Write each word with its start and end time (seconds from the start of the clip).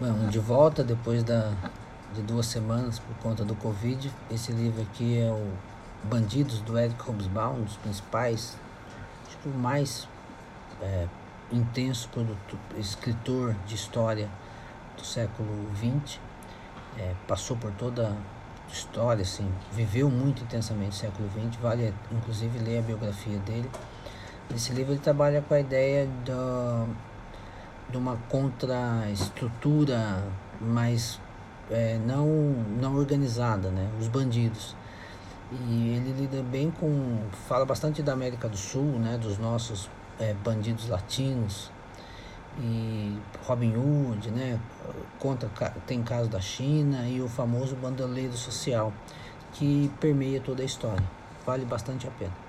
Bom, 0.00 0.26
de 0.28 0.40
volta 0.40 0.82
depois 0.82 1.22
da, 1.22 1.52
de 2.12 2.20
duas 2.20 2.46
semanas 2.46 2.98
por 2.98 3.14
conta 3.18 3.44
do 3.44 3.54
Covid. 3.54 4.10
Esse 4.28 4.50
livro 4.50 4.82
aqui 4.82 5.20
é 5.20 5.30
o 5.30 5.52
Bandidos 6.02 6.58
do 6.62 6.76
Eric 6.76 7.00
Hobsbawm, 7.08 7.60
um 7.60 7.62
dos 7.62 7.76
principais, 7.76 8.58
acho 9.24 9.38
que 9.38 9.48
o 9.48 9.52
mais 9.52 10.08
é, 10.82 11.06
intenso 11.52 12.08
produto, 12.08 12.58
escritor 12.76 13.54
de 13.68 13.76
história 13.76 14.28
do 14.96 15.04
século 15.04 15.48
XX. 15.76 16.18
É, 16.98 17.14
passou 17.28 17.56
por 17.56 17.70
toda 17.74 18.08
a 18.08 18.72
história, 18.72 19.22
assim, 19.22 19.48
viveu 19.70 20.10
muito 20.10 20.42
intensamente 20.42 20.90
o 20.90 20.94
século 20.94 21.30
XX, 21.30 21.54
vale 21.62 21.94
inclusive 22.10 22.58
ler 22.58 22.80
a 22.80 22.82
biografia 22.82 23.38
dele. 23.38 23.70
Nesse 24.50 24.72
livro 24.72 24.92
ele 24.92 25.00
trabalha 25.00 25.40
com 25.40 25.54
a 25.54 25.60
ideia 25.60 26.08
da 26.26 26.84
de 27.90 27.96
uma 27.96 28.16
contraestrutura 28.28 30.22
mais 30.60 31.20
é, 31.70 31.98
não, 32.06 32.26
não 32.80 32.96
organizada, 32.96 33.70
né? 33.70 33.90
os 34.00 34.08
bandidos. 34.08 34.76
E 35.52 35.94
ele 35.96 36.12
lida 36.22 36.42
bem 36.42 36.70
com. 36.70 37.18
fala 37.46 37.64
bastante 37.64 38.02
da 38.02 38.12
América 38.12 38.48
do 38.48 38.56
Sul, 38.56 38.98
né? 38.98 39.18
dos 39.18 39.38
nossos 39.38 39.88
é, 40.18 40.34
bandidos 40.34 40.88
latinos. 40.88 41.70
E 42.58 43.18
Robin 43.44 43.76
Hood, 43.76 44.30
né? 44.30 44.58
Contra, 45.18 45.48
tem 45.86 46.02
caso 46.02 46.28
da 46.28 46.40
China 46.40 47.06
e 47.08 47.20
o 47.20 47.28
famoso 47.28 47.74
bandoleiro 47.76 48.36
social, 48.36 48.92
que 49.52 49.90
permeia 50.00 50.40
toda 50.40 50.62
a 50.62 50.64
história. 50.64 51.04
Vale 51.44 51.64
bastante 51.64 52.06
a 52.06 52.10
pena. 52.12 52.34